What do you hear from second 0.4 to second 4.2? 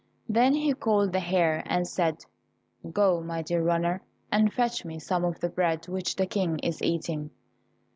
he called the hare and said, "Go, my dear runner,